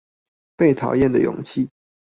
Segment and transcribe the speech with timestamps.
[0.55, 1.69] 被討厭的勇氣